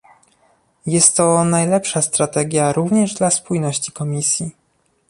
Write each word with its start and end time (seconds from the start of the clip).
Jest 0.85 1.17
to 1.17 1.43
najlepsza 1.43 2.01
strategia 2.01 2.73
również 2.73 3.13
dla 3.13 3.31
spójności 3.31 3.91
Komisji 3.91 4.51